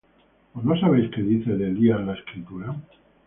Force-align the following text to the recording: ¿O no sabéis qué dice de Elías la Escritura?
¿O 0.55 0.59
no 0.63 0.75
sabéis 0.79 1.11
qué 1.11 1.21
dice 1.21 1.51
de 1.55 1.67
Elías 1.67 2.03
la 2.03 2.15
Escritura? 2.15 2.75